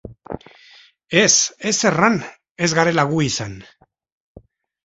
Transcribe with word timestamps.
Ez, 1.23 1.33
ez 1.71 1.75
erran 1.91 2.17
ez 2.69 2.73
garela 2.81 3.07
gu 3.13 3.23
izan. 3.29 3.55